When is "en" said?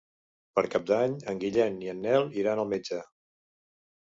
1.33-1.41, 1.93-2.01